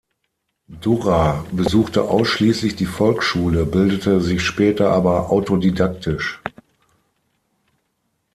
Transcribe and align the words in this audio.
Durrer 0.67 1.45
besuchte 1.51 2.05
ausschliesslich 2.05 2.75
die 2.75 2.87
Volksschule, 2.87 3.67
bildete 3.67 4.19
sich 4.19 4.41
später 4.41 4.89
aber 4.89 5.29
autodidaktisch. 5.29 6.41